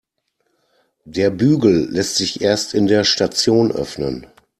[1.05, 4.25] Der Bügel lässt sich erst in der Station öffnen.